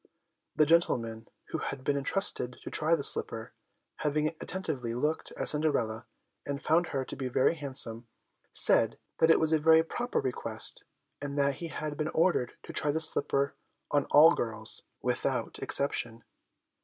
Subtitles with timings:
[0.55, 3.53] The gentleman who had been entrusted to try the slipper,
[3.97, 6.07] having attentively looked at Cinderella
[6.43, 8.07] and found her to be very handsome,
[8.51, 10.85] said that it was a very proper request,
[11.21, 13.53] and that he had been ordered to try the slipper
[13.91, 16.23] on all girls without exception.